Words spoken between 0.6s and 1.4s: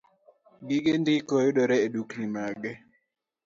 Gige ndiko